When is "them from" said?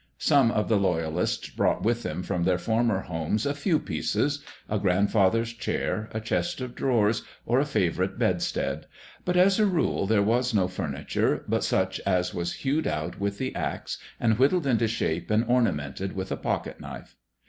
2.01-2.43